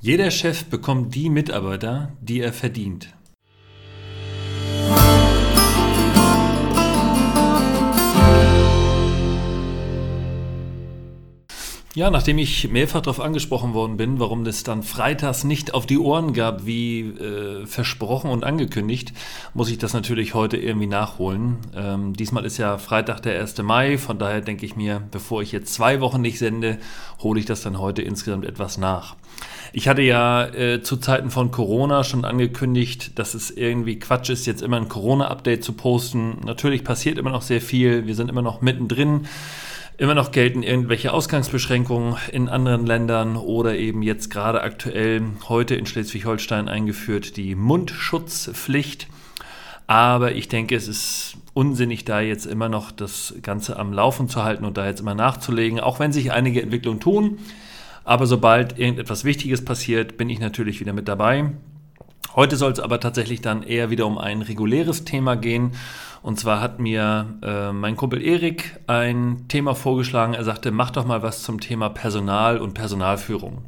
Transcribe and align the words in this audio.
Jeder 0.00 0.30
Chef 0.30 0.66
bekommt 0.66 1.16
die 1.16 1.28
Mitarbeiter, 1.28 2.12
die 2.20 2.40
er 2.40 2.52
verdient. 2.52 3.12
Ja, 11.98 12.10
nachdem 12.10 12.38
ich 12.38 12.68
mehrfach 12.70 13.00
darauf 13.00 13.18
angesprochen 13.18 13.74
worden 13.74 13.96
bin, 13.96 14.20
warum 14.20 14.46
es 14.46 14.62
dann 14.62 14.84
freitags 14.84 15.42
nicht 15.42 15.74
auf 15.74 15.84
die 15.84 15.98
Ohren 15.98 16.32
gab, 16.32 16.64
wie 16.64 17.00
äh, 17.00 17.66
versprochen 17.66 18.30
und 18.30 18.44
angekündigt, 18.44 19.12
muss 19.52 19.68
ich 19.68 19.78
das 19.78 19.94
natürlich 19.94 20.32
heute 20.32 20.58
irgendwie 20.58 20.86
nachholen. 20.86 21.56
Ähm, 21.74 22.12
diesmal 22.12 22.44
ist 22.44 22.56
ja 22.56 22.78
Freitag 22.78 23.22
der 23.22 23.40
1. 23.40 23.58
Mai, 23.62 23.98
von 23.98 24.16
daher 24.16 24.42
denke 24.42 24.64
ich 24.64 24.76
mir, 24.76 25.02
bevor 25.10 25.42
ich 25.42 25.50
jetzt 25.50 25.74
zwei 25.74 26.00
Wochen 26.00 26.20
nicht 26.20 26.38
sende, 26.38 26.78
hole 27.20 27.40
ich 27.40 27.46
das 27.46 27.62
dann 27.62 27.80
heute 27.80 28.02
insgesamt 28.02 28.44
etwas 28.44 28.78
nach. 28.78 29.16
Ich 29.72 29.88
hatte 29.88 30.02
ja 30.02 30.46
äh, 30.46 30.80
zu 30.80 30.98
Zeiten 30.98 31.32
von 31.32 31.50
Corona 31.50 32.04
schon 32.04 32.24
angekündigt, 32.24 33.18
dass 33.18 33.34
es 33.34 33.50
irgendwie 33.50 33.98
Quatsch 33.98 34.30
ist, 34.30 34.46
jetzt 34.46 34.62
immer 34.62 34.76
ein 34.76 34.88
Corona-Update 34.88 35.64
zu 35.64 35.72
posten. 35.72 36.36
Natürlich 36.46 36.84
passiert 36.84 37.18
immer 37.18 37.30
noch 37.30 37.42
sehr 37.42 37.60
viel, 37.60 38.06
wir 38.06 38.14
sind 38.14 38.30
immer 38.30 38.42
noch 38.42 38.60
mittendrin. 38.60 39.26
Immer 40.00 40.14
noch 40.14 40.30
gelten 40.30 40.62
irgendwelche 40.62 41.12
Ausgangsbeschränkungen 41.12 42.14
in 42.30 42.48
anderen 42.48 42.86
Ländern 42.86 43.36
oder 43.36 43.76
eben 43.76 44.02
jetzt 44.02 44.30
gerade 44.30 44.60
aktuell 44.60 45.22
heute 45.48 45.74
in 45.74 45.86
Schleswig-Holstein 45.86 46.68
eingeführt 46.68 47.36
die 47.36 47.56
Mundschutzpflicht. 47.56 49.08
Aber 49.88 50.36
ich 50.36 50.46
denke, 50.46 50.76
es 50.76 50.86
ist 50.86 51.36
unsinnig, 51.52 52.04
da 52.04 52.20
jetzt 52.20 52.46
immer 52.46 52.68
noch 52.68 52.92
das 52.92 53.34
Ganze 53.42 53.76
am 53.76 53.92
Laufen 53.92 54.28
zu 54.28 54.44
halten 54.44 54.64
und 54.64 54.76
da 54.76 54.86
jetzt 54.86 55.00
immer 55.00 55.16
nachzulegen, 55.16 55.80
auch 55.80 55.98
wenn 55.98 56.12
sich 56.12 56.30
einige 56.30 56.62
Entwicklungen 56.62 57.00
tun. 57.00 57.38
Aber 58.04 58.28
sobald 58.28 58.78
irgendetwas 58.78 59.24
Wichtiges 59.24 59.64
passiert, 59.64 60.16
bin 60.16 60.30
ich 60.30 60.38
natürlich 60.38 60.78
wieder 60.78 60.92
mit 60.92 61.08
dabei. 61.08 61.50
Heute 62.38 62.56
soll 62.56 62.70
es 62.70 62.78
aber 62.78 63.00
tatsächlich 63.00 63.40
dann 63.40 63.64
eher 63.64 63.90
wieder 63.90 64.06
um 64.06 64.16
ein 64.16 64.42
reguläres 64.42 65.02
Thema 65.04 65.34
gehen. 65.34 65.72
Und 66.22 66.38
zwar 66.38 66.60
hat 66.60 66.78
mir 66.78 67.26
äh, 67.42 67.72
mein 67.72 67.96
Kumpel 67.96 68.22
Erik 68.22 68.78
ein 68.86 69.46
Thema 69.48 69.74
vorgeschlagen. 69.74 70.34
Er 70.34 70.44
sagte, 70.44 70.70
mach 70.70 70.92
doch 70.92 71.04
mal 71.04 71.20
was 71.20 71.42
zum 71.42 71.58
Thema 71.58 71.88
Personal 71.88 72.58
und 72.58 72.74
Personalführung. 72.74 73.64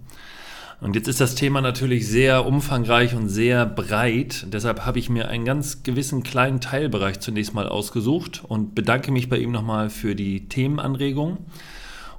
Und 0.81 0.95
jetzt 0.95 1.09
ist 1.09 1.21
das 1.21 1.35
Thema 1.35 1.61
natürlich 1.61 2.07
sehr 2.07 2.47
umfangreich 2.47 3.17
und 3.17 3.29
sehr 3.29 3.67
breit. 3.67 4.47
Deshalb 4.53 4.87
habe 4.87 5.01
ich 5.01 5.11
mir 5.11 5.27
einen 5.27 5.45
ganz 5.45 5.83
gewissen 5.83 6.23
kleinen 6.23 6.61
Teilbereich 6.61 7.19
zunächst 7.19 7.53
mal 7.53 7.67
ausgesucht 7.69 8.43
und 8.47 8.77
bedanke 8.77 9.11
mich 9.11 9.29
bei 9.29 9.39
ihm 9.39 9.51
nochmal 9.51 9.91
für 9.91 10.15
die 10.15 10.49
Themenanregung. 10.49 11.39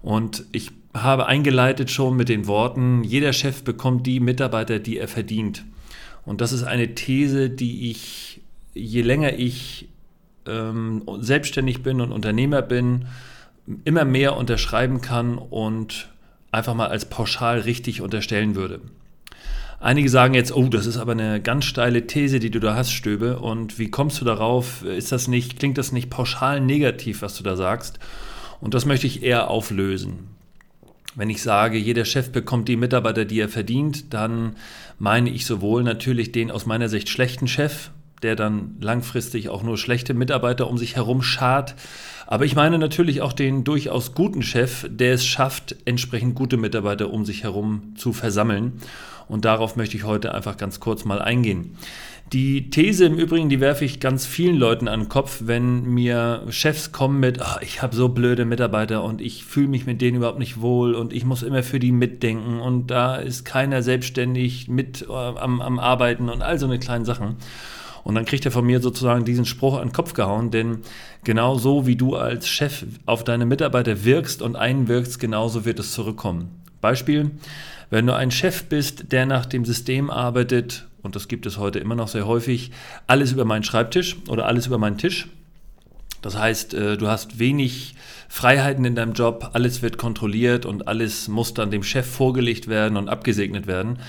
Und 0.01 0.43
ich 0.51 0.71
habe 0.93 1.27
eingeleitet 1.27 1.89
schon 1.91 2.17
mit 2.17 2.27
den 2.27 2.45
Worten, 2.45 3.05
jeder 3.05 3.31
Chef 3.31 3.63
bekommt 3.63 4.05
die 4.05 4.19
Mitarbeiter, 4.19 4.79
die 4.79 4.97
er 4.97 5.07
verdient. 5.07 5.63
Und 6.25 6.41
das 6.41 6.51
ist 6.51 6.63
eine 6.63 6.93
These, 6.95 7.49
die 7.49 7.91
ich, 7.91 8.41
je 8.73 9.01
länger 9.01 9.33
ich 9.33 9.89
ähm, 10.45 11.03
selbstständig 11.19 11.83
bin 11.83 12.01
und 12.01 12.11
Unternehmer 12.11 12.61
bin, 12.61 13.05
immer 13.85 14.05
mehr 14.05 14.37
unterschreiben 14.37 15.01
kann 15.01 15.37
und 15.37 16.09
einfach 16.51 16.73
mal 16.73 16.87
als 16.87 17.05
pauschal 17.05 17.59
richtig 17.59 18.01
unterstellen 18.01 18.55
würde. 18.55 18.81
Einige 19.79 20.09
sagen 20.09 20.35
jetzt, 20.35 20.55
oh, 20.55 20.67
das 20.67 20.85
ist 20.85 20.97
aber 20.97 21.13
eine 21.13 21.41
ganz 21.41 21.65
steile 21.65 22.05
These, 22.05 22.39
die 22.39 22.51
du 22.51 22.59
da 22.59 22.75
hast, 22.75 22.91
Stöbe. 22.91 23.39
Und 23.39 23.79
wie 23.79 23.89
kommst 23.89 24.21
du 24.21 24.25
darauf? 24.25 24.83
Ist 24.83 25.11
das 25.11 25.27
nicht, 25.27 25.57
klingt 25.57 25.79
das 25.79 25.91
nicht 25.91 26.11
pauschal 26.11 26.61
negativ, 26.61 27.23
was 27.23 27.35
du 27.35 27.43
da 27.43 27.55
sagst? 27.55 27.97
Und 28.59 28.75
das 28.75 28.85
möchte 28.85 29.07
ich 29.07 29.23
eher 29.23 29.49
auflösen. 29.49 30.27
Wenn 31.15 31.29
ich 31.29 31.41
sage, 31.41 31.77
jeder 31.77 32.05
Chef 32.05 32.31
bekommt 32.31 32.69
die 32.69 32.77
Mitarbeiter, 32.77 33.25
die 33.25 33.39
er 33.39 33.49
verdient, 33.49 34.13
dann 34.13 34.55
meine 34.97 35.29
ich 35.29 35.45
sowohl 35.45 35.83
natürlich 35.83 36.31
den 36.31 36.51
aus 36.51 36.65
meiner 36.65 36.87
Sicht 36.87 37.09
schlechten 37.09 37.47
Chef, 37.47 37.91
der 38.23 38.35
dann 38.35 38.77
langfristig 38.79 39.49
auch 39.49 39.63
nur 39.63 39.77
schlechte 39.77 40.13
Mitarbeiter 40.13 40.69
um 40.69 40.77
sich 40.77 40.95
herum 40.95 41.21
schart, 41.21 41.75
aber 42.31 42.45
ich 42.45 42.55
meine 42.55 42.77
natürlich 42.77 43.19
auch 43.19 43.33
den 43.33 43.65
durchaus 43.65 44.13
guten 44.13 44.41
Chef, 44.41 44.87
der 44.89 45.15
es 45.15 45.25
schafft, 45.25 45.75
entsprechend 45.83 46.33
gute 46.33 46.55
Mitarbeiter 46.55 47.11
um 47.11 47.25
sich 47.25 47.43
herum 47.43 47.93
zu 47.97 48.13
versammeln. 48.13 48.79
Und 49.27 49.43
darauf 49.43 49.75
möchte 49.75 49.97
ich 49.97 50.05
heute 50.05 50.33
einfach 50.33 50.55
ganz 50.55 50.79
kurz 50.79 51.03
mal 51.03 51.21
eingehen. 51.21 51.75
Die 52.33 52.69
These 52.69 53.05
im 53.05 53.17
Übrigen, 53.17 53.49
die 53.49 53.59
werfe 53.59 53.83
ich 53.83 53.99
ganz 53.99 54.25
vielen 54.25 54.55
Leuten 54.55 54.87
an 54.87 55.01
den 55.01 55.09
Kopf, 55.09 55.41
wenn 55.43 55.83
mir 55.83 56.43
Chefs 56.49 56.93
kommen 56.93 57.19
mit, 57.19 57.41
oh, 57.41 57.59
ich 57.59 57.81
habe 57.81 57.93
so 57.93 58.07
blöde 58.07 58.45
Mitarbeiter 58.45 59.03
und 59.03 59.19
ich 59.19 59.43
fühle 59.43 59.67
mich 59.67 59.85
mit 59.85 59.99
denen 59.99 60.15
überhaupt 60.15 60.39
nicht 60.39 60.61
wohl 60.61 60.95
und 60.95 61.11
ich 61.11 61.25
muss 61.25 61.43
immer 61.43 61.61
für 61.61 61.77
die 61.77 61.91
mitdenken 61.91 62.61
und 62.61 62.87
da 62.87 63.17
ist 63.17 63.43
keiner 63.43 63.83
selbstständig 63.83 64.69
mit 64.69 65.05
äh, 65.09 65.11
am, 65.11 65.59
am 65.59 65.77
Arbeiten 65.77 66.29
und 66.29 66.41
all 66.41 66.57
so 66.57 66.67
eine 66.67 66.79
kleinen 66.79 67.03
Sachen. 67.03 67.35
Und 68.05 68.15
dann 68.15 68.23
kriegt 68.23 68.45
er 68.45 68.51
von 68.51 68.65
mir 68.65 68.79
sozusagen 68.79 69.25
diesen 69.25 69.45
Spruch 69.45 69.77
an 69.77 69.89
den 69.89 69.93
Kopf 69.93 70.13
gehauen, 70.13 70.51
denn 70.51 70.79
genau 71.25 71.57
so 71.57 71.85
wie 71.85 71.97
du 71.97 72.15
als 72.15 72.47
Chef 72.47 72.85
auf 73.05 73.25
deine 73.25 73.45
Mitarbeiter 73.45 74.05
wirkst 74.05 74.41
und 74.41 74.55
einwirkst, 74.55 75.19
genauso 75.19 75.65
wird 75.65 75.79
es 75.79 75.91
zurückkommen. 75.91 76.49
Beispiel, 76.79 77.31
wenn 77.89 78.07
du 78.07 78.15
ein 78.15 78.31
Chef 78.31 78.63
bist, 78.63 79.11
der 79.11 79.25
nach 79.25 79.45
dem 79.45 79.65
System 79.65 80.09
arbeitet, 80.09 80.87
und 81.03 81.15
das 81.15 81.27
gibt 81.27 81.45
es 81.45 81.57
heute 81.57 81.79
immer 81.79 81.95
noch 81.95 82.07
sehr 82.07 82.27
häufig, 82.27 82.71
alles 83.07 83.31
über 83.31 83.45
meinen 83.45 83.63
Schreibtisch 83.63 84.17
oder 84.27 84.45
alles 84.45 84.67
über 84.67 84.77
meinen 84.77 84.97
Tisch. 84.97 85.27
Das 86.21 86.37
heißt, 86.37 86.73
äh, 86.73 86.97
du 86.97 87.07
hast 87.07 87.39
wenig 87.39 87.95
Freiheiten 88.29 88.85
in 88.85 88.95
deinem 88.95 89.13
Job, 89.13 89.51
alles 89.53 89.81
wird 89.81 89.97
kontrolliert 89.97 90.65
und 90.65 90.87
alles 90.87 91.27
muss 91.27 91.53
dann 91.53 91.71
dem 91.71 91.83
Chef 91.83 92.05
vorgelegt 92.05 92.67
werden 92.67 92.97
und 92.97 93.09
abgesegnet 93.09 93.67
werden. 93.67 93.99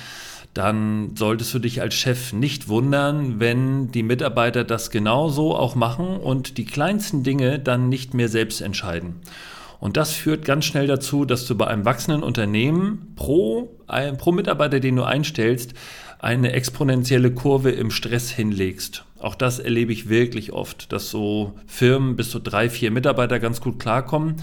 Dann 0.55 1.17
solltest 1.17 1.55
du 1.55 1.59
dich 1.59 1.81
als 1.81 1.95
Chef 1.95 2.35
nicht 2.35 2.69
wundern, 2.69 3.41
wenn 3.41 3.91
die 3.91 4.03
Mitarbeiter 4.03 4.65
das 4.65 4.91
genauso 4.91 5.57
auch 5.57 5.75
machen 5.75 6.19
und 6.19 6.59
die 6.59 6.67
kleinsten 6.67 7.23
Dinge 7.23 7.59
dann 7.59 7.89
nicht 7.89 8.13
mehr 8.13 8.29
selbst 8.29 8.61
entscheiden. 8.61 9.21
Und 9.81 9.97
das 9.97 10.13
führt 10.13 10.45
ganz 10.45 10.67
schnell 10.67 10.87
dazu, 10.87 11.25
dass 11.25 11.47
du 11.47 11.57
bei 11.57 11.67
einem 11.67 11.87
wachsenden 11.87 12.23
Unternehmen 12.23 13.15
pro, 13.17 13.71
pro 14.19 14.31
Mitarbeiter, 14.31 14.79
den 14.79 14.95
du 14.95 15.03
einstellst, 15.03 15.73
eine 16.23 16.53
exponentielle 16.53 17.33
Kurve 17.33 17.73
im 17.73 17.91
Stress 17.91 18.31
hinlegst. 18.31 19.05
Auch 19.19 19.35
das 19.35 19.59
erlebe 19.59 19.93
ich 19.93 20.09
wirklich 20.09 20.53
oft, 20.53 20.93
dass 20.93 21.11
so 21.11 21.55
Firmen 21.67 22.15
bis 22.15 22.31
zu 22.31 22.39
drei, 22.39 22.71
vier 22.71 22.93
Mitarbeiter 22.93 23.41
ganz 23.41 23.61
gut 23.61 23.81
klarkommen 23.81 24.37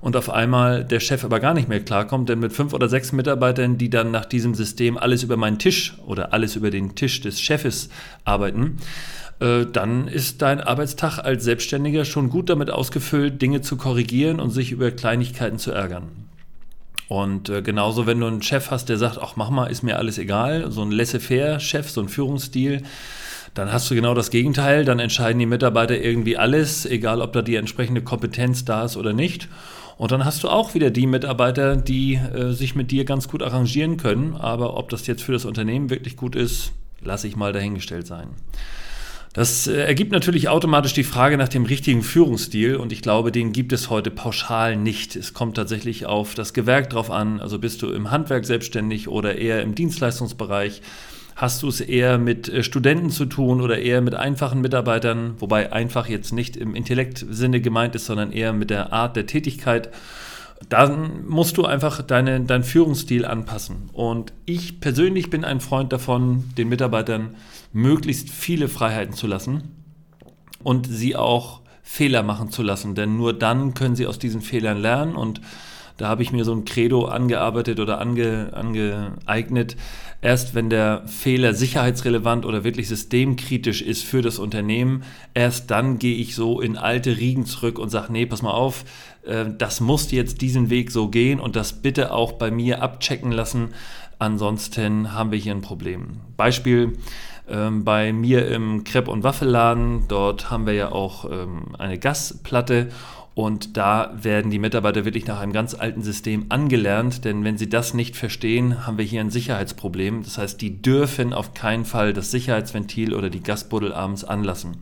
und 0.00 0.16
auf 0.16 0.30
einmal 0.30 0.82
der 0.82 0.98
Chef 0.98 1.24
aber 1.24 1.38
gar 1.38 1.52
nicht 1.52 1.68
mehr 1.68 1.80
klarkommt, 1.80 2.30
denn 2.30 2.38
mit 2.38 2.54
fünf 2.54 2.72
oder 2.72 2.88
sechs 2.88 3.12
Mitarbeitern, 3.12 3.76
die 3.76 3.90
dann 3.90 4.10
nach 4.10 4.24
diesem 4.24 4.54
System 4.54 4.96
alles 4.96 5.22
über 5.22 5.36
meinen 5.36 5.58
Tisch 5.58 5.98
oder 6.06 6.32
alles 6.32 6.56
über 6.56 6.70
den 6.70 6.94
Tisch 6.94 7.20
des 7.20 7.38
Chefes 7.38 7.90
arbeiten, 8.24 8.78
äh, 9.40 9.66
dann 9.70 10.08
ist 10.08 10.40
dein 10.40 10.60
Arbeitstag 10.60 11.18
als 11.18 11.44
Selbstständiger 11.44 12.06
schon 12.06 12.30
gut 12.30 12.48
damit 12.48 12.70
ausgefüllt, 12.70 13.42
Dinge 13.42 13.60
zu 13.60 13.76
korrigieren 13.76 14.40
und 14.40 14.50
sich 14.50 14.72
über 14.72 14.90
Kleinigkeiten 14.90 15.58
zu 15.58 15.70
ärgern. 15.70 16.26
Und 17.08 17.48
äh, 17.48 17.62
genauso, 17.62 18.06
wenn 18.06 18.20
du 18.20 18.26
einen 18.26 18.42
Chef 18.42 18.70
hast, 18.70 18.88
der 18.88 18.98
sagt, 18.98 19.18
ach 19.20 19.36
mach 19.36 19.50
mal, 19.50 19.66
ist 19.66 19.82
mir 19.82 19.96
alles 19.96 20.18
egal, 20.18 20.70
so 20.70 20.82
ein 20.82 20.90
laissez-faire-Chef, 20.90 21.88
so 21.88 22.00
ein 22.00 22.08
Führungsstil, 22.08 22.82
dann 23.54 23.72
hast 23.72 23.90
du 23.90 23.94
genau 23.94 24.12
das 24.12 24.30
Gegenteil, 24.30 24.84
dann 24.84 24.98
entscheiden 24.98 25.38
die 25.38 25.46
Mitarbeiter 25.46 25.98
irgendwie 25.98 26.36
alles, 26.36 26.84
egal 26.84 27.22
ob 27.22 27.32
da 27.32 27.42
die 27.42 27.54
entsprechende 27.54 28.02
Kompetenz 28.02 28.64
da 28.64 28.84
ist 28.84 28.96
oder 28.96 29.12
nicht. 29.12 29.48
Und 29.96 30.12
dann 30.12 30.24
hast 30.26 30.42
du 30.42 30.48
auch 30.48 30.74
wieder 30.74 30.90
die 30.90 31.06
Mitarbeiter, 31.06 31.76
die 31.76 32.14
äh, 32.14 32.52
sich 32.52 32.74
mit 32.74 32.90
dir 32.90 33.04
ganz 33.04 33.28
gut 33.28 33.42
arrangieren 33.42 33.96
können, 33.96 34.36
aber 34.36 34.76
ob 34.76 34.90
das 34.90 35.06
jetzt 35.06 35.22
für 35.22 35.32
das 35.32 35.46
Unternehmen 35.46 35.88
wirklich 35.88 36.16
gut 36.16 36.36
ist, 36.36 36.72
lasse 37.00 37.28
ich 37.28 37.36
mal 37.36 37.52
dahingestellt 37.52 38.06
sein. 38.06 38.28
Das 39.36 39.66
äh, 39.66 39.82
ergibt 39.82 40.12
natürlich 40.12 40.48
automatisch 40.48 40.94
die 40.94 41.04
Frage 41.04 41.36
nach 41.36 41.50
dem 41.50 41.66
richtigen 41.66 42.02
Führungsstil 42.02 42.76
und 42.76 42.90
ich 42.90 43.02
glaube, 43.02 43.30
den 43.30 43.52
gibt 43.52 43.74
es 43.74 43.90
heute 43.90 44.10
pauschal 44.10 44.76
nicht. 44.76 45.14
Es 45.14 45.34
kommt 45.34 45.58
tatsächlich 45.58 46.06
auf 46.06 46.34
das 46.34 46.54
Gewerk 46.54 46.88
drauf 46.88 47.10
an. 47.10 47.38
Also 47.38 47.58
bist 47.58 47.82
du 47.82 47.90
im 47.90 48.10
Handwerk 48.10 48.46
selbstständig 48.46 49.08
oder 49.08 49.36
eher 49.36 49.60
im 49.60 49.74
Dienstleistungsbereich? 49.74 50.80
Hast 51.34 51.62
du 51.62 51.68
es 51.68 51.82
eher 51.82 52.16
mit 52.16 52.48
äh, 52.48 52.62
Studenten 52.62 53.10
zu 53.10 53.26
tun 53.26 53.60
oder 53.60 53.78
eher 53.78 54.00
mit 54.00 54.14
einfachen 54.14 54.62
Mitarbeitern? 54.62 55.34
Wobei 55.38 55.70
einfach 55.70 56.08
jetzt 56.08 56.32
nicht 56.32 56.56
im 56.56 56.74
Intellekt-Sinne 56.74 57.60
gemeint 57.60 57.94
ist, 57.94 58.06
sondern 58.06 58.32
eher 58.32 58.54
mit 58.54 58.70
der 58.70 58.94
Art 58.94 59.16
der 59.16 59.26
Tätigkeit. 59.26 59.90
Dann 60.68 61.26
musst 61.26 61.58
du 61.58 61.64
einfach 61.64 62.02
deine, 62.02 62.40
deinen 62.40 62.64
Führungsstil 62.64 63.24
anpassen. 63.24 63.90
Und 63.92 64.32
ich 64.46 64.80
persönlich 64.80 65.30
bin 65.30 65.44
ein 65.44 65.60
Freund 65.60 65.92
davon, 65.92 66.44
den 66.56 66.68
Mitarbeitern 66.68 67.36
möglichst 67.72 68.30
viele 68.30 68.68
Freiheiten 68.68 69.14
zu 69.14 69.26
lassen 69.26 69.64
und 70.62 70.86
sie 70.86 71.14
auch 71.14 71.60
Fehler 71.82 72.22
machen 72.22 72.50
zu 72.50 72.62
lassen. 72.62 72.94
Denn 72.94 73.16
nur 73.16 73.32
dann 73.32 73.74
können 73.74 73.96
sie 73.96 74.06
aus 74.06 74.18
diesen 74.18 74.40
Fehlern 74.40 74.78
lernen 74.78 75.14
und 75.14 75.40
da 75.96 76.08
habe 76.08 76.22
ich 76.22 76.32
mir 76.32 76.44
so 76.44 76.52
ein 76.52 76.64
Credo 76.64 77.06
angearbeitet 77.06 77.80
oder 77.80 78.00
ange, 78.00 78.50
angeeignet. 78.52 79.76
Erst 80.22 80.54
wenn 80.54 80.70
der 80.70 81.06
Fehler 81.06 81.54
sicherheitsrelevant 81.54 82.44
oder 82.46 82.64
wirklich 82.64 82.88
systemkritisch 82.88 83.82
ist 83.82 84.02
für 84.04 84.22
das 84.22 84.38
Unternehmen, 84.38 85.04
erst 85.34 85.70
dann 85.70 85.98
gehe 85.98 86.16
ich 86.16 86.34
so 86.34 86.60
in 86.60 86.76
alte 86.76 87.16
Riegen 87.16 87.46
zurück 87.46 87.78
und 87.78 87.90
sage, 87.90 88.12
nee, 88.12 88.26
pass 88.26 88.42
mal 88.42 88.50
auf, 88.50 88.84
äh, 89.24 89.44
das 89.56 89.80
muss 89.80 90.10
jetzt 90.10 90.40
diesen 90.40 90.70
Weg 90.70 90.90
so 90.90 91.08
gehen 91.08 91.40
und 91.40 91.56
das 91.56 91.74
bitte 91.74 92.12
auch 92.12 92.32
bei 92.32 92.50
mir 92.50 92.82
abchecken 92.82 93.32
lassen, 93.32 93.70
Ansonsten 94.18 95.12
haben 95.12 95.30
wir 95.30 95.38
hier 95.38 95.54
ein 95.54 95.60
Problem. 95.60 96.20
Beispiel 96.36 96.94
ähm, 97.48 97.84
bei 97.84 98.12
mir 98.12 98.48
im 98.48 98.84
Crepe- 98.84 99.10
und 99.10 99.24
Waffelladen. 99.24 100.04
Dort 100.08 100.50
haben 100.50 100.66
wir 100.66 100.72
ja 100.72 100.90
auch 100.90 101.30
ähm, 101.30 101.74
eine 101.78 101.98
Gasplatte 101.98 102.88
und 103.36 103.76
da 103.76 104.14
werden 104.18 104.50
die 104.50 104.58
Mitarbeiter 104.58 105.04
wirklich 105.04 105.26
nach 105.26 105.40
einem 105.40 105.52
ganz 105.52 105.74
alten 105.74 106.00
System 106.00 106.46
angelernt, 106.48 107.26
denn 107.26 107.44
wenn 107.44 107.58
sie 107.58 107.68
das 107.68 107.92
nicht 107.92 108.16
verstehen, 108.16 108.86
haben 108.86 108.96
wir 108.96 109.04
hier 109.04 109.20
ein 109.20 109.28
Sicherheitsproblem. 109.28 110.22
Das 110.22 110.38
heißt, 110.38 110.58
die 110.58 110.80
dürfen 110.80 111.34
auf 111.34 111.52
keinen 111.52 111.84
Fall 111.84 112.14
das 112.14 112.30
Sicherheitsventil 112.30 113.12
oder 113.12 113.28
die 113.28 113.42
Gasbuddel 113.42 113.92
abends 113.92 114.24
anlassen. 114.24 114.78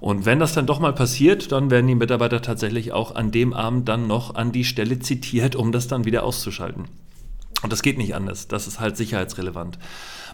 Und 0.00 0.24
wenn 0.24 0.38
das 0.38 0.54
dann 0.54 0.64
doch 0.64 0.80
mal 0.80 0.94
passiert, 0.94 1.52
dann 1.52 1.70
werden 1.70 1.86
die 1.86 1.94
Mitarbeiter 1.94 2.40
tatsächlich 2.40 2.92
auch 2.92 3.14
an 3.16 3.30
dem 3.30 3.52
Abend 3.52 3.86
dann 3.86 4.06
noch 4.06 4.34
an 4.34 4.50
die 4.50 4.64
Stelle 4.64 4.98
zitiert, 5.00 5.54
um 5.54 5.70
das 5.70 5.86
dann 5.86 6.06
wieder 6.06 6.22
auszuschalten. 6.22 6.86
Und 7.62 7.70
das 7.70 7.82
geht 7.82 7.98
nicht 7.98 8.14
anders. 8.14 8.48
Das 8.48 8.66
ist 8.66 8.80
halt 8.80 8.96
sicherheitsrelevant. 8.96 9.78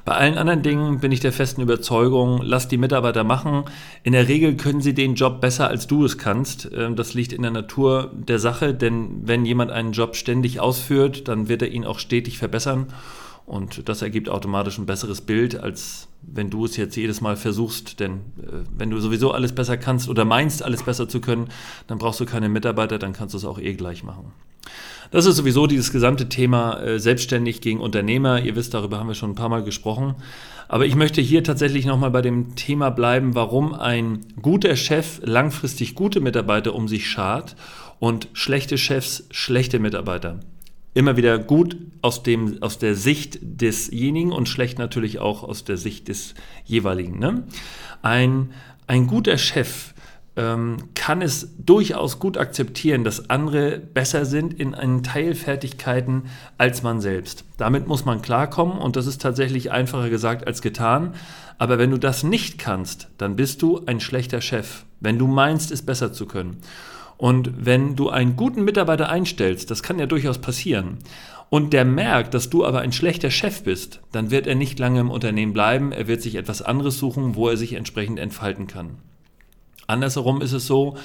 Bei 0.04 0.14
allen 0.14 0.38
anderen 0.38 0.62
Dingen 0.62 1.00
bin 1.00 1.12
ich 1.12 1.20
der 1.20 1.32
festen 1.32 1.60
Überzeugung, 1.60 2.40
lass 2.42 2.68
die 2.68 2.78
Mitarbeiter 2.78 3.24
machen. 3.24 3.64
In 4.02 4.12
der 4.12 4.28
Regel 4.28 4.56
können 4.56 4.80
sie 4.80 4.94
den 4.94 5.14
Job 5.14 5.40
besser, 5.40 5.68
als 5.68 5.86
du 5.86 6.04
es 6.04 6.18
kannst. 6.18 6.70
Ähm, 6.74 6.96
das 6.96 7.14
liegt 7.14 7.32
in 7.32 7.42
der 7.42 7.50
Natur 7.50 8.10
der 8.14 8.38
Sache, 8.38 8.74
denn 8.74 9.20
wenn 9.24 9.44
jemand 9.44 9.70
einen 9.70 9.92
Job 9.92 10.16
ständig 10.16 10.60
ausführt, 10.60 11.28
dann 11.28 11.48
wird 11.48 11.62
er 11.62 11.68
ihn 11.68 11.84
auch 11.84 11.98
stetig 11.98 12.38
verbessern. 12.38 12.86
Und 13.46 13.88
das 13.88 14.00
ergibt 14.00 14.28
automatisch 14.28 14.78
ein 14.78 14.86
besseres 14.86 15.20
Bild, 15.20 15.56
als 15.58 16.06
wenn 16.22 16.50
du 16.50 16.64
es 16.66 16.76
jetzt 16.76 16.96
jedes 16.96 17.20
Mal 17.20 17.36
versuchst. 17.36 17.98
Denn 17.98 18.20
äh, 18.38 18.64
wenn 18.76 18.90
du 18.90 19.00
sowieso 19.00 19.32
alles 19.32 19.54
besser 19.54 19.76
kannst 19.76 20.08
oder 20.08 20.24
meinst, 20.24 20.62
alles 20.62 20.82
besser 20.82 21.08
zu 21.08 21.20
können, 21.20 21.48
dann 21.88 21.98
brauchst 21.98 22.20
du 22.20 22.26
keine 22.26 22.48
Mitarbeiter, 22.48 22.98
dann 22.98 23.12
kannst 23.12 23.34
du 23.34 23.38
es 23.38 23.44
auch 23.44 23.58
eh 23.58 23.74
gleich 23.74 24.04
machen. 24.04 24.32
Das 25.10 25.26
ist 25.26 25.36
sowieso 25.36 25.66
dieses 25.66 25.90
gesamte 25.90 26.28
Thema 26.28 26.80
äh, 26.80 27.00
selbstständig 27.00 27.60
gegen 27.60 27.80
Unternehmer. 27.80 28.40
Ihr 28.42 28.54
wisst, 28.54 28.74
darüber 28.74 28.98
haben 28.98 29.08
wir 29.08 29.14
schon 29.14 29.30
ein 29.30 29.36
paar 29.36 29.48
Mal 29.48 29.64
gesprochen. 29.64 30.14
Aber 30.68 30.86
ich 30.86 30.94
möchte 30.94 31.20
hier 31.20 31.42
tatsächlich 31.42 31.84
nochmal 31.84 32.12
bei 32.12 32.22
dem 32.22 32.54
Thema 32.54 32.90
bleiben, 32.90 33.34
warum 33.34 33.74
ein 33.74 34.20
guter 34.40 34.76
Chef 34.76 35.20
langfristig 35.24 35.96
gute 35.96 36.20
Mitarbeiter 36.20 36.74
um 36.74 36.86
sich 36.86 37.08
schart 37.10 37.56
und 37.98 38.28
schlechte 38.34 38.78
Chefs 38.78 39.26
schlechte 39.30 39.80
Mitarbeiter 39.80 40.40
immer 40.94 41.16
wieder 41.16 41.38
gut 41.38 41.76
aus, 42.02 42.22
dem, 42.22 42.62
aus 42.62 42.78
der 42.78 42.94
Sicht 42.94 43.38
desjenigen 43.42 44.32
und 44.32 44.48
schlecht 44.48 44.78
natürlich 44.78 45.18
auch 45.18 45.44
aus 45.44 45.64
der 45.64 45.76
Sicht 45.76 46.08
des 46.08 46.34
jeweiligen. 46.64 47.18
Ne? 47.18 47.44
Ein, 48.02 48.50
ein 48.86 49.06
guter 49.06 49.38
Chef 49.38 49.94
kann 50.36 51.22
es 51.22 51.54
durchaus 51.58 52.18
gut 52.18 52.38
akzeptieren, 52.38 53.04
dass 53.04 53.28
andere 53.28 53.78
besser 53.78 54.24
sind 54.24 54.54
in 54.54 54.74
einen 54.74 55.02
Teilfertigkeiten 55.02 56.24
als 56.56 56.82
man 56.82 57.00
selbst. 57.00 57.44
Damit 57.58 57.88
muss 57.88 58.04
man 58.04 58.22
klarkommen 58.22 58.78
und 58.78 58.96
das 58.96 59.06
ist 59.06 59.20
tatsächlich 59.20 59.70
einfacher 59.70 60.08
gesagt 60.08 60.46
als 60.46 60.62
getan. 60.62 61.14
Aber 61.58 61.78
wenn 61.78 61.90
du 61.90 61.98
das 61.98 62.22
nicht 62.22 62.58
kannst, 62.58 63.08
dann 63.18 63.36
bist 63.36 63.60
du 63.60 63.82
ein 63.84 64.00
schlechter 64.00 64.40
Chef, 64.40 64.84
wenn 65.00 65.18
du 65.18 65.26
meinst, 65.26 65.72
es 65.72 65.82
besser 65.82 66.12
zu 66.12 66.26
können. 66.26 66.58
Und 67.18 67.66
wenn 67.66 67.96
du 67.96 68.08
einen 68.08 68.36
guten 68.36 68.64
Mitarbeiter 68.64 69.10
einstellst, 69.10 69.70
das 69.70 69.82
kann 69.82 69.98
ja 69.98 70.06
durchaus 70.06 70.38
passieren, 70.38 70.98
und 71.50 71.72
der 71.72 71.84
merkt, 71.84 72.32
dass 72.32 72.48
du 72.48 72.64
aber 72.64 72.80
ein 72.80 72.92
schlechter 72.92 73.30
Chef 73.30 73.64
bist, 73.64 74.00
dann 74.12 74.30
wird 74.30 74.46
er 74.46 74.54
nicht 74.54 74.78
lange 74.78 75.00
im 75.00 75.10
Unternehmen 75.10 75.52
bleiben, 75.52 75.90
er 75.90 76.06
wird 76.06 76.22
sich 76.22 76.36
etwas 76.36 76.62
anderes 76.62 76.98
suchen, 76.98 77.34
wo 77.34 77.48
er 77.48 77.56
sich 77.56 77.74
entsprechend 77.74 78.20
entfalten 78.20 78.68
kann. 78.68 78.98
Andersherum 79.90 80.40
ist 80.40 80.52
es 80.52 80.66
so, 80.66 80.96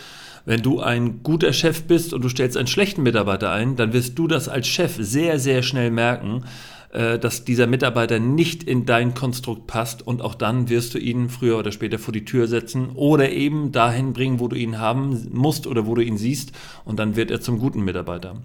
wenn 0.46 0.62
du 0.62 0.80
ein 0.80 1.24
guter 1.24 1.54
Chef 1.54 1.84
bist 1.84 2.14
und 2.14 2.24
du 2.24 2.30
stellst 2.30 2.56
einen 2.56 2.68
schlechten 2.68 3.04
Mitarbeiter 3.04 3.52
ein, 3.52 3.76
dann 3.76 3.94
wirst 3.94 4.18
du 4.18 4.28
das 4.28 4.48
als 4.48 4.68
Chef 4.68 4.96
sehr, 5.00 5.40
sehr 5.40 5.64
schnell 5.64 5.90
merken, 5.90 6.44
äh, 6.92 7.18
dass 7.18 7.46
dieser 7.46 7.68
Mitarbeiter 7.68 8.20
nicht 8.20 8.64
in 8.64 8.86
dein 8.86 9.16
Konstrukt 9.16 9.66
passt 9.66 10.06
und 10.06 10.22
auch 10.22 10.36
dann 10.36 10.70
wirst 10.70 10.94
du 10.94 11.00
ihn 11.00 11.30
früher 11.30 11.58
oder 11.58 11.72
später 11.72 11.98
vor 11.98 12.14
die 12.14 12.26
Tür 12.26 12.48
setzen 12.48 12.90
oder 12.94 13.32
eben 13.32 13.72
dahin 13.72 14.14
bringen, 14.14 14.40
wo 14.40 14.48
du 14.48 14.56
ihn 14.56 14.80
haben 14.80 15.28
musst 15.34 15.66
oder 15.66 15.88
wo 15.88 15.96
du 15.96 16.02
ihn 16.02 16.18
siehst 16.18 16.52
und 16.86 17.00
dann 17.00 17.16
wird 17.16 17.32
er 17.32 17.42
zum 17.42 17.58
guten 17.58 17.84
Mitarbeiter. 17.84 18.36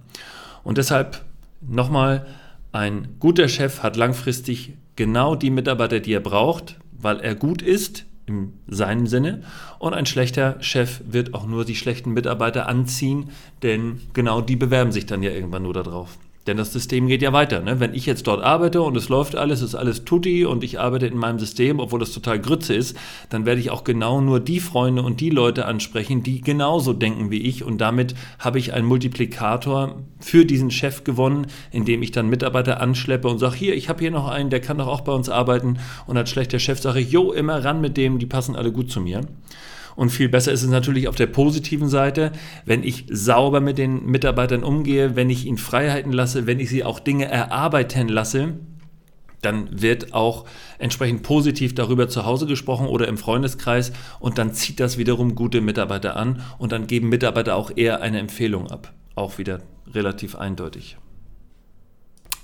Und 0.65 0.79
deshalb 0.79 1.23
nochmal, 1.61 2.27
ein 2.73 3.17
guter 3.19 3.49
Chef 3.49 3.83
hat 3.83 3.97
langfristig 3.97 4.75
genau 4.97 5.35
die 5.35 5.51
Mitarbeiter, 5.51 6.01
die 6.01 6.13
er 6.13 6.21
braucht, 6.21 6.79
weil 6.93 7.21
er 7.21 7.35
gut 7.35 7.63
ist 7.63 8.07
in 8.31 8.75
seinem 8.75 9.07
Sinne 9.07 9.43
und 9.79 9.95
ein 9.95 10.07
schlechter 10.07 10.57
Chef 10.63 11.01
wird 11.07 11.35
auch 11.35 11.47
nur 11.47 11.65
die 11.65 11.77
schlechten 11.77 12.13
Mitarbeiter 12.13 12.69
anziehen, 12.69 13.31
denn 13.63 14.01
genau 14.13 14.41
die 14.41 14.57
bewerben 14.57 14.93
sich 14.93 15.07
dann 15.07 15.23
ja 15.23 15.31
irgendwann 15.31 15.65
nur 15.65 15.75
darauf. 15.75 16.19
Denn 16.51 16.57
das 16.57 16.73
System 16.73 17.07
geht 17.07 17.23
ja 17.23 17.33
weiter. 17.33 17.61
Ne? 17.61 17.79
Wenn 17.79 17.95
ich 17.95 18.07
jetzt 18.07 18.27
dort 18.27 18.43
arbeite 18.43 18.83
und 18.83 18.97
es 18.97 19.09
läuft 19.09 19.37
alles, 19.37 19.63
ist 19.63 19.77
alles 19.77 20.05
tutti 20.05 20.45
und 20.45 20.65
ich 20.65 20.81
arbeite 20.81 21.07
in 21.07 21.17
meinem 21.17 21.39
System, 21.39 21.79
obwohl 21.79 22.01
das 22.01 22.11
total 22.11 22.41
Grütze 22.41 22.75
ist, 22.75 22.97
dann 23.29 23.47
werde 23.47 23.61
ich 23.61 23.71
auch 23.71 23.85
genau 23.85 24.21
nur 24.21 24.41
die 24.41 24.59
Freunde 24.59 25.03
und 25.03 25.21
die 25.21 25.31
Leute 25.31 25.67
ansprechen, 25.67 26.25
die 26.25 26.41
genauso 26.41 26.93
denken 26.93 27.31
wie 27.31 27.41
ich. 27.43 27.63
Und 27.63 27.81
damit 27.81 28.17
habe 28.41 28.59
ich 28.59 28.73
einen 28.73 28.89
Multiplikator 28.89 30.01
für 30.19 30.45
diesen 30.45 30.73
Chef 30.73 31.05
gewonnen, 31.05 31.47
indem 31.71 32.03
ich 32.03 32.11
dann 32.11 32.29
Mitarbeiter 32.29 32.81
anschleppe 32.81 33.29
und 33.29 33.39
sage, 33.39 33.55
hier, 33.55 33.77
ich 33.77 33.89
habe 33.89 34.01
hier 34.01 34.11
noch 34.11 34.27
einen, 34.27 34.51
der 34.51 34.61
kann 34.61 34.79
doch 34.79 34.89
auch 34.89 35.03
bei 35.03 35.13
uns 35.13 35.29
arbeiten. 35.29 35.79
Und 36.09 36.17
als 36.17 36.31
schlechter 36.31 36.59
Chef 36.59 36.81
sage 36.81 36.99
ich, 36.99 37.13
jo, 37.13 37.31
immer 37.31 37.65
ran 37.65 37.81
mit 37.81 37.97
dem, 37.97 38.19
die 38.19 38.27
passen 38.27 38.57
alle 38.57 38.73
gut 38.73 38.91
zu 38.91 39.01
mir. 39.01 39.21
Und 39.97 40.11
viel 40.11 40.29
besser 40.29 40.53
ist 40.53 40.63
es 40.63 40.69
natürlich 40.69 41.09
auf 41.09 41.17
der 41.17 41.27
positiven 41.27 41.89
Seite, 41.89 42.33
wenn 42.65 42.83
ich 42.83 43.07
sauber 43.11 43.61
mit 43.61 43.79
den 43.79 44.07
Mitarbeitern 44.07 44.65
umgehe, 44.65 45.17
wenn 45.17 45.31
ich 45.31 45.47
ihnen 45.47 45.59
Freiheiten 45.59 46.13
lasse, 46.13 46.47
wenn 46.47 46.61
ich 46.61 46.71
sie 46.71 46.85
auch 46.85 47.01
Dinge 47.01 47.27
erarbeiten 47.27 48.09
lasse, 48.09 48.55
dann 49.43 49.81
wird 49.81 50.13
auch 50.13 50.45
entsprechend 50.79 51.23
positiv 51.23 51.75
darüber 51.75 52.09
zu 52.09 52.27
Hause 52.27 52.47
gesprochen 52.47 52.87
oder 52.87 53.09
im 53.09 53.17
Freundeskreis 53.17 53.93
und 54.19 54.39
dann 54.39 54.53
zieht 54.53 54.81
das 54.81 54.99
wiederum 54.99 55.35
gute 55.35 55.61
Mitarbeiter 55.61 56.17
an 56.17 56.43
und 56.59 56.73
dann 56.73 56.87
geben 56.87 57.09
Mitarbeiter 57.09 57.57
auch 57.57 57.71
eher 57.75 58.03
eine 58.03 58.19
Empfehlung 58.19 58.71
ab. 58.71 58.93
Auch 59.15 59.39
wieder 59.39 59.61
relativ 59.93 60.37
eindeutig. 60.37 60.97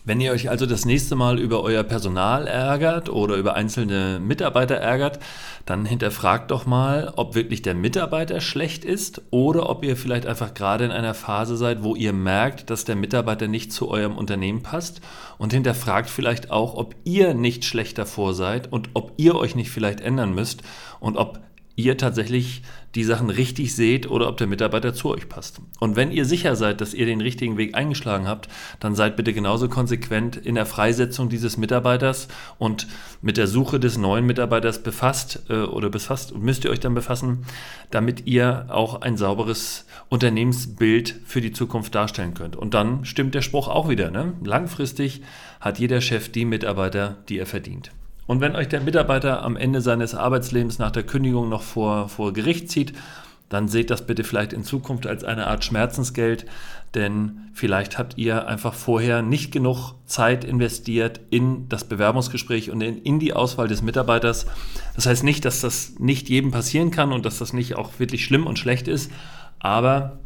Wenn 0.06 0.20
ihr 0.20 0.30
euch 0.30 0.48
also 0.48 0.66
das 0.66 0.84
nächste 0.84 1.16
Mal 1.16 1.40
über 1.40 1.64
euer 1.64 1.82
Personal 1.82 2.46
ärgert 2.46 3.08
oder 3.08 3.34
über 3.34 3.54
einzelne 3.54 4.20
Mitarbeiter 4.20 4.76
ärgert, 4.76 5.18
dann 5.64 5.84
hinterfragt 5.84 6.52
doch 6.52 6.64
mal, 6.64 7.12
ob 7.16 7.34
wirklich 7.34 7.60
der 7.60 7.74
Mitarbeiter 7.74 8.40
schlecht 8.40 8.84
ist 8.84 9.22
oder 9.32 9.68
ob 9.68 9.84
ihr 9.84 9.96
vielleicht 9.96 10.24
einfach 10.24 10.54
gerade 10.54 10.84
in 10.84 10.92
einer 10.92 11.12
Phase 11.12 11.56
seid, 11.56 11.82
wo 11.82 11.96
ihr 11.96 12.12
merkt, 12.12 12.70
dass 12.70 12.84
der 12.84 12.94
Mitarbeiter 12.94 13.48
nicht 13.48 13.72
zu 13.72 13.90
eurem 13.90 14.16
Unternehmen 14.16 14.62
passt. 14.62 15.00
Und 15.38 15.52
hinterfragt 15.52 16.08
vielleicht 16.08 16.52
auch, 16.52 16.74
ob 16.74 16.94
ihr 17.02 17.34
nicht 17.34 17.64
schlecht 17.64 17.98
davor 17.98 18.32
seid 18.32 18.72
und 18.72 18.90
ob 18.94 19.12
ihr 19.16 19.34
euch 19.34 19.56
nicht 19.56 19.72
vielleicht 19.72 20.00
ändern 20.00 20.32
müsst 20.32 20.62
und 21.00 21.16
ob 21.16 21.40
ihr 21.76 21.98
tatsächlich 21.98 22.62
die 22.94 23.04
Sachen 23.04 23.28
richtig 23.28 23.74
seht 23.74 24.10
oder 24.10 24.28
ob 24.28 24.38
der 24.38 24.46
Mitarbeiter 24.46 24.94
zu 24.94 25.10
euch 25.10 25.28
passt. 25.28 25.60
Und 25.78 25.94
wenn 25.94 26.10
ihr 26.10 26.24
sicher 26.24 26.56
seid, 26.56 26.80
dass 26.80 26.94
ihr 26.94 27.04
den 27.04 27.20
richtigen 27.20 27.58
Weg 27.58 27.74
eingeschlagen 27.74 28.26
habt, 28.26 28.48
dann 28.80 28.94
seid 28.94 29.16
bitte 29.16 29.34
genauso 29.34 29.68
konsequent 29.68 30.36
in 30.36 30.54
der 30.54 30.64
Freisetzung 30.64 31.28
dieses 31.28 31.58
Mitarbeiters 31.58 32.28
und 32.58 32.86
mit 33.20 33.36
der 33.36 33.46
Suche 33.46 33.78
des 33.78 33.98
neuen 33.98 34.24
Mitarbeiters 34.24 34.82
befasst 34.82 35.42
äh, 35.50 35.58
oder 35.58 35.90
befasst 35.90 36.34
müsst 36.34 36.64
ihr 36.64 36.70
euch 36.70 36.80
dann 36.80 36.94
befassen, 36.94 37.44
damit 37.90 38.26
ihr 38.26 38.66
auch 38.70 39.02
ein 39.02 39.18
sauberes 39.18 39.84
Unternehmensbild 40.08 41.14
für 41.26 41.42
die 41.42 41.52
Zukunft 41.52 41.94
darstellen 41.94 42.32
könnt. 42.32 42.56
Und 42.56 42.72
dann 42.72 43.04
stimmt 43.04 43.34
der 43.34 43.42
Spruch 43.42 43.68
auch 43.68 43.90
wieder. 43.90 44.10
Ne? 44.10 44.32
Langfristig 44.42 45.20
hat 45.60 45.78
jeder 45.78 46.00
Chef 46.00 46.30
die 46.30 46.46
Mitarbeiter, 46.46 47.18
die 47.28 47.38
er 47.38 47.46
verdient. 47.46 47.90
Und 48.26 48.40
wenn 48.40 48.56
euch 48.56 48.68
der 48.68 48.80
Mitarbeiter 48.80 49.42
am 49.42 49.56
Ende 49.56 49.80
seines 49.80 50.14
Arbeitslebens 50.14 50.78
nach 50.78 50.90
der 50.90 51.04
Kündigung 51.04 51.48
noch 51.48 51.62
vor, 51.62 52.08
vor 52.08 52.32
Gericht 52.32 52.70
zieht, 52.70 52.92
dann 53.48 53.68
seht 53.68 53.90
das 53.90 54.06
bitte 54.06 54.24
vielleicht 54.24 54.52
in 54.52 54.64
Zukunft 54.64 55.06
als 55.06 55.22
eine 55.22 55.46
Art 55.46 55.64
Schmerzensgeld, 55.64 56.46
denn 56.94 57.42
vielleicht 57.52 57.96
habt 57.96 58.18
ihr 58.18 58.48
einfach 58.48 58.74
vorher 58.74 59.22
nicht 59.22 59.52
genug 59.52 59.94
Zeit 60.06 60.44
investiert 60.44 61.20
in 61.30 61.68
das 61.68 61.84
Bewerbungsgespräch 61.84 62.70
und 62.70 62.80
in, 62.80 62.98
in, 63.02 63.20
die 63.20 63.34
Auswahl 63.34 63.68
des 63.68 63.82
Mitarbeiters. 63.82 64.46
Das 64.96 65.06
heißt 65.06 65.22
nicht, 65.22 65.44
dass 65.44 65.60
das 65.60 65.94
nicht 65.98 66.28
jedem 66.28 66.50
passieren 66.50 66.90
kann 66.90 67.12
und 67.12 67.24
dass 67.24 67.38
das 67.38 67.52
nicht 67.52 67.76
auch 67.76 67.98
wirklich 67.98 68.24
schlimm 68.24 68.46
und 68.46 68.58
schlecht 68.58 68.88
ist, 68.88 69.12
aber 69.60 70.18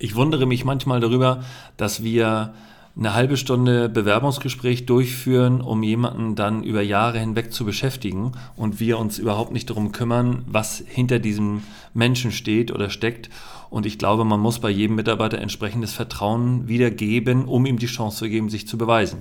ich 0.00 0.16
wundere 0.16 0.46
mich 0.46 0.64
manchmal 0.64 0.98
darüber, 0.98 1.44
dass 1.76 2.02
wir 2.02 2.54
eine 3.00 3.14
halbe 3.14 3.38
Stunde 3.38 3.88
Bewerbungsgespräch 3.88 4.84
durchführen, 4.84 5.62
um 5.62 5.82
jemanden 5.82 6.34
dann 6.34 6.62
über 6.62 6.82
Jahre 6.82 7.18
hinweg 7.18 7.50
zu 7.50 7.64
beschäftigen 7.64 8.32
und 8.56 8.78
wir 8.78 8.98
uns 8.98 9.18
überhaupt 9.18 9.52
nicht 9.52 9.70
darum 9.70 9.90
kümmern, 9.90 10.44
was 10.46 10.84
hinter 10.86 11.18
diesem 11.18 11.62
Menschen 11.94 12.30
steht 12.30 12.70
oder 12.70 12.90
steckt. 12.90 13.30
Und 13.70 13.86
ich 13.86 13.98
glaube, 13.98 14.26
man 14.26 14.38
muss 14.38 14.58
bei 14.58 14.68
jedem 14.68 14.96
Mitarbeiter 14.96 15.38
entsprechendes 15.38 15.94
Vertrauen 15.94 16.68
wiedergeben, 16.68 17.46
um 17.46 17.64
ihm 17.64 17.78
die 17.78 17.86
Chance 17.86 18.18
zu 18.18 18.28
geben, 18.28 18.50
sich 18.50 18.68
zu 18.68 18.76
beweisen. 18.76 19.20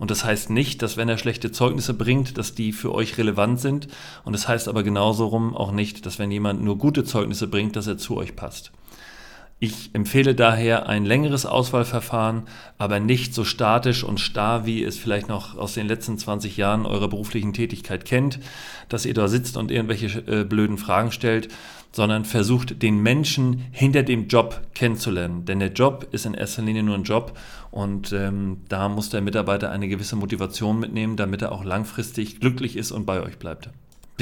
Und 0.00 0.10
das 0.10 0.24
heißt 0.24 0.50
nicht, 0.50 0.82
dass 0.82 0.96
wenn 0.96 1.08
er 1.08 1.16
schlechte 1.16 1.52
Zeugnisse 1.52 1.94
bringt, 1.94 2.38
dass 2.38 2.56
die 2.56 2.72
für 2.72 2.92
euch 2.92 3.18
relevant 3.18 3.60
sind. 3.60 3.86
Und 4.24 4.32
das 4.32 4.48
heißt 4.48 4.66
aber 4.66 4.82
genauso 4.82 5.26
rum 5.26 5.54
auch 5.54 5.70
nicht, 5.70 6.06
dass 6.06 6.18
wenn 6.18 6.32
jemand 6.32 6.60
nur 6.64 6.76
gute 6.76 7.04
Zeugnisse 7.04 7.46
bringt, 7.46 7.76
dass 7.76 7.86
er 7.86 7.98
zu 7.98 8.16
euch 8.16 8.34
passt. 8.34 8.72
Ich 9.64 9.90
empfehle 9.92 10.34
daher 10.34 10.88
ein 10.88 11.04
längeres 11.04 11.46
Auswahlverfahren, 11.46 12.48
aber 12.78 12.98
nicht 12.98 13.32
so 13.32 13.44
statisch 13.44 14.02
und 14.02 14.18
starr, 14.18 14.66
wie 14.66 14.82
es 14.82 14.98
vielleicht 14.98 15.28
noch 15.28 15.56
aus 15.56 15.74
den 15.74 15.86
letzten 15.86 16.18
20 16.18 16.56
Jahren 16.56 16.84
eurer 16.84 17.06
beruflichen 17.06 17.52
Tätigkeit 17.52 18.04
kennt, 18.04 18.40
dass 18.88 19.06
ihr 19.06 19.14
da 19.14 19.28
sitzt 19.28 19.56
und 19.56 19.70
irgendwelche 19.70 20.18
äh, 20.26 20.42
blöden 20.42 20.78
Fragen 20.78 21.12
stellt, 21.12 21.46
sondern 21.92 22.24
versucht 22.24 22.82
den 22.82 22.98
Menschen 23.04 23.62
hinter 23.70 24.02
dem 24.02 24.26
Job 24.26 24.62
kennenzulernen. 24.74 25.44
Denn 25.44 25.60
der 25.60 25.72
Job 25.72 26.08
ist 26.10 26.26
in 26.26 26.34
erster 26.34 26.62
Linie 26.62 26.82
nur 26.82 26.96
ein 26.96 27.04
Job 27.04 27.38
und 27.70 28.12
ähm, 28.12 28.62
da 28.68 28.88
muss 28.88 29.10
der 29.10 29.20
Mitarbeiter 29.20 29.70
eine 29.70 29.86
gewisse 29.86 30.16
Motivation 30.16 30.80
mitnehmen, 30.80 31.16
damit 31.16 31.40
er 31.40 31.52
auch 31.52 31.62
langfristig 31.62 32.40
glücklich 32.40 32.76
ist 32.76 32.90
und 32.90 33.06
bei 33.06 33.22
euch 33.22 33.38
bleibt. 33.38 33.70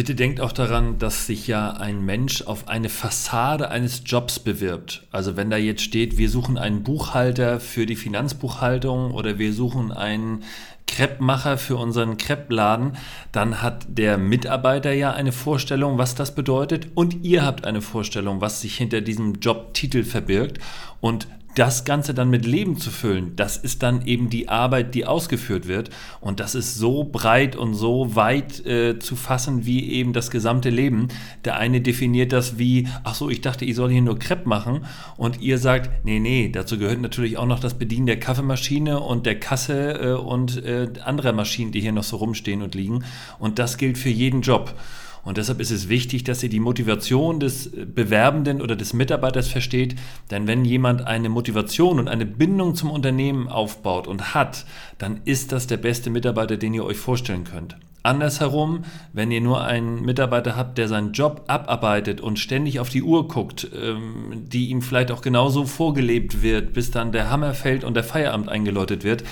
Bitte 0.00 0.14
denkt 0.14 0.40
auch 0.40 0.52
daran, 0.52 0.96
dass 0.96 1.26
sich 1.26 1.46
ja 1.46 1.72
ein 1.72 2.02
Mensch 2.02 2.40
auf 2.40 2.68
eine 2.68 2.88
Fassade 2.88 3.70
eines 3.70 4.00
Jobs 4.06 4.38
bewirbt. 4.38 5.06
Also 5.10 5.36
wenn 5.36 5.50
da 5.50 5.58
jetzt 5.58 5.82
steht, 5.82 6.16
wir 6.16 6.30
suchen 6.30 6.56
einen 6.56 6.82
Buchhalter 6.82 7.60
für 7.60 7.84
die 7.84 7.96
Finanzbuchhaltung 7.96 9.10
oder 9.10 9.38
wir 9.38 9.52
suchen 9.52 9.92
einen 9.92 10.42
Kreppmacher 10.86 11.58
für 11.58 11.76
unseren 11.76 12.16
Kreppladen, 12.16 12.96
dann 13.30 13.60
hat 13.60 13.84
der 13.90 14.16
Mitarbeiter 14.16 14.90
ja 14.94 15.12
eine 15.12 15.32
Vorstellung, 15.32 15.98
was 15.98 16.14
das 16.14 16.34
bedeutet 16.34 16.88
und 16.94 17.22
ihr 17.22 17.44
habt 17.44 17.66
eine 17.66 17.82
Vorstellung, 17.82 18.40
was 18.40 18.62
sich 18.62 18.78
hinter 18.78 19.02
diesem 19.02 19.34
Jobtitel 19.34 20.04
verbirgt 20.04 20.60
und 21.02 21.28
das 21.54 21.84
Ganze 21.84 22.14
dann 22.14 22.30
mit 22.30 22.46
Leben 22.46 22.78
zu 22.78 22.90
füllen, 22.90 23.34
das 23.34 23.56
ist 23.56 23.82
dann 23.82 24.06
eben 24.06 24.30
die 24.30 24.48
Arbeit, 24.48 24.94
die 24.94 25.04
ausgeführt 25.04 25.66
wird. 25.66 25.90
Und 26.20 26.38
das 26.38 26.54
ist 26.54 26.76
so 26.76 27.04
breit 27.04 27.56
und 27.56 27.74
so 27.74 28.14
weit 28.14 28.64
äh, 28.66 28.98
zu 28.98 29.16
fassen 29.16 29.66
wie 29.66 29.90
eben 29.90 30.12
das 30.12 30.30
gesamte 30.30 30.70
Leben. 30.70 31.08
Der 31.44 31.56
eine 31.56 31.80
definiert 31.80 32.32
das 32.32 32.58
wie, 32.58 32.88
ach 33.02 33.14
so, 33.14 33.28
ich 33.28 33.40
dachte, 33.40 33.64
ich 33.64 33.74
soll 33.74 33.90
hier 33.90 34.02
nur 34.02 34.18
Crepe 34.18 34.48
machen. 34.48 34.86
Und 35.16 35.40
ihr 35.40 35.58
sagt, 35.58 36.04
nee, 36.04 36.20
nee, 36.20 36.50
dazu 36.50 36.78
gehört 36.78 37.00
natürlich 37.00 37.36
auch 37.36 37.46
noch 37.46 37.60
das 37.60 37.74
Bedienen 37.74 38.06
der 38.06 38.20
Kaffeemaschine 38.20 39.00
und 39.00 39.26
der 39.26 39.40
Kasse 39.40 39.92
äh, 40.00 40.12
und 40.12 40.64
äh, 40.64 40.88
anderer 41.04 41.32
Maschinen, 41.32 41.72
die 41.72 41.80
hier 41.80 41.92
noch 41.92 42.04
so 42.04 42.16
rumstehen 42.16 42.62
und 42.62 42.74
liegen. 42.74 43.04
Und 43.38 43.58
das 43.58 43.76
gilt 43.76 43.98
für 43.98 44.10
jeden 44.10 44.42
Job. 44.42 44.74
Und 45.22 45.36
deshalb 45.36 45.60
ist 45.60 45.70
es 45.70 45.88
wichtig, 45.88 46.24
dass 46.24 46.42
ihr 46.42 46.48
die 46.48 46.60
Motivation 46.60 47.40
des 47.40 47.70
Bewerbenden 47.72 48.62
oder 48.62 48.76
des 48.76 48.92
Mitarbeiters 48.92 49.48
versteht. 49.48 49.96
Denn 50.30 50.46
wenn 50.46 50.64
jemand 50.64 51.06
eine 51.06 51.28
Motivation 51.28 51.98
und 51.98 52.08
eine 52.08 52.26
Bindung 52.26 52.74
zum 52.74 52.90
Unternehmen 52.90 53.48
aufbaut 53.48 54.06
und 54.06 54.34
hat, 54.34 54.64
dann 54.98 55.20
ist 55.24 55.52
das 55.52 55.66
der 55.66 55.76
beste 55.76 56.10
Mitarbeiter, 56.10 56.56
den 56.56 56.74
ihr 56.74 56.84
euch 56.84 56.96
vorstellen 56.96 57.44
könnt. 57.44 57.76
Andersherum, 58.02 58.84
wenn 59.12 59.30
ihr 59.30 59.42
nur 59.42 59.62
einen 59.62 60.02
Mitarbeiter 60.02 60.56
habt, 60.56 60.78
der 60.78 60.88
seinen 60.88 61.12
Job 61.12 61.44
abarbeitet 61.48 62.22
und 62.22 62.38
ständig 62.38 62.80
auf 62.80 62.88
die 62.88 63.02
Uhr 63.02 63.28
guckt, 63.28 63.70
ähm, 63.74 64.46
die 64.48 64.70
ihm 64.70 64.80
vielleicht 64.80 65.10
auch 65.10 65.20
genauso 65.20 65.66
vorgelebt 65.66 66.42
wird, 66.42 66.72
bis 66.72 66.90
dann 66.90 67.12
der 67.12 67.28
Hammer 67.30 67.52
fällt 67.52 67.84
und 67.84 67.94
der 67.94 68.04
Feierabend 68.04 68.48
eingeläutet 68.48 69.04
wird, 69.04 69.24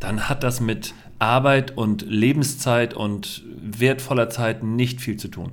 dann 0.00 0.28
hat 0.28 0.42
das 0.42 0.60
mit 0.60 0.92
Arbeit 1.18 1.76
und 1.76 2.04
Lebenszeit 2.08 2.94
und 2.94 3.44
wertvoller 3.80 4.30
Zeit 4.30 4.62
nicht 4.62 5.00
viel 5.00 5.16
zu 5.16 5.28
tun. 5.28 5.52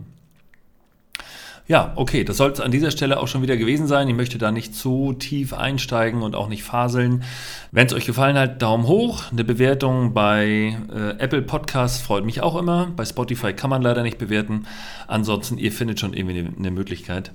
Ja, 1.66 1.94
okay, 1.96 2.26
das 2.26 2.36
soll 2.36 2.52
es 2.52 2.60
an 2.60 2.72
dieser 2.72 2.92
Stelle 2.92 3.22
auch 3.22 3.30
schon 3.30 3.42
wieder 3.42 3.56
gewesen 3.56 3.88
sein. 3.88 4.10
Ich 4.10 4.16
möchte 4.16 4.38
da 4.38 4.52
nicht 4.52 4.76
zu 4.76 5.14
tief 5.14 5.54
einsteigen 5.54 6.22
und 6.22 6.36
auch 6.36 6.50
nicht 6.50 6.64
faseln. 6.64 7.24
Wenn 7.72 7.88
es 7.88 7.94
euch 7.94 8.06
gefallen 8.06 8.38
hat, 8.38 8.62
Daumen 8.62 8.86
hoch. 8.86 9.32
Eine 9.32 9.46
Bewertung 9.46 10.14
bei 10.14 10.78
äh, 10.94 11.12
Apple 11.20 11.42
Podcasts 11.42 12.02
freut 12.02 12.26
mich 12.26 12.42
auch 12.42 12.58
immer. 12.58 12.92
Bei 12.98 13.06
Spotify 13.06 13.54
kann 13.54 13.70
man 13.70 13.82
leider 13.82 14.04
nicht 14.04 14.18
bewerten. 14.18 14.68
Ansonsten, 15.08 15.58
ihr 15.58 15.72
findet 15.72 16.02
schon 16.02 16.14
irgendwie 16.14 16.40
eine, 16.40 16.52
eine 16.58 16.72
Möglichkeit. 16.72 17.32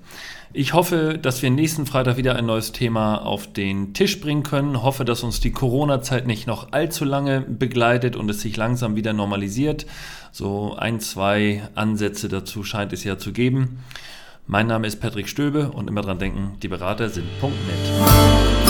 Ich 0.54 0.72
hoffe, 0.72 1.18
dass 1.20 1.42
wir 1.42 1.50
nächsten 1.50 1.84
Freitag 1.84 2.16
wieder 2.16 2.34
ein 2.36 2.46
neues 2.46 2.72
Thema 2.72 3.16
auf 3.16 3.52
den 3.52 3.92
Tisch 3.92 4.18
bringen 4.18 4.42
können. 4.42 4.82
Hoffe, 4.82 5.04
dass 5.04 5.22
uns 5.22 5.40
die 5.40 5.52
Corona-Zeit 5.52 6.26
nicht 6.26 6.46
noch 6.46 6.72
allzu 6.72 7.04
lange 7.04 7.42
begleitet 7.42 8.16
und 8.16 8.30
es 8.30 8.40
sich 8.40 8.56
langsam 8.56 8.96
wieder 8.96 9.12
normalisiert. 9.12 9.84
So 10.32 10.74
ein, 10.74 11.00
zwei 11.00 11.68
Ansätze 11.74 12.28
dazu 12.28 12.64
scheint 12.64 12.94
es 12.94 13.04
ja 13.04 13.18
zu 13.18 13.32
geben. 13.32 13.80
Mein 14.46 14.66
Name 14.66 14.86
ist 14.86 15.00
Patrick 15.00 15.28
Stöbe 15.28 15.70
und 15.70 15.88
immer 15.88 16.00
dran 16.00 16.18
denken, 16.18 16.56
die 16.62 16.68
Berater 16.68 17.10
sind 17.10 17.26
.net. 17.42 18.67